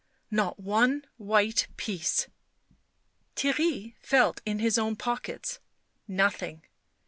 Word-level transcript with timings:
"Not 0.41 0.59
one 0.59 1.05
white 1.17 1.67
piece." 1.77 2.25
iTheirry 3.35 3.93
felt 4.01 4.41
in 4.47 4.57
his 4.57 4.79
own 4.79 4.95
pockets. 4.95 5.59
Nothing. 6.07 6.63